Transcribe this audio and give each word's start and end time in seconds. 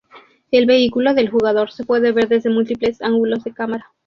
El 0.49 0.65
vehículo 0.65 1.13
del 1.13 1.29
jugador 1.29 1.69
se 1.71 1.85
puede 1.85 2.11
ver 2.11 2.27
desde 2.27 2.49
múltiples 2.49 3.03
ángulos 3.03 3.43
de 3.43 3.53
cámara. 3.53 3.93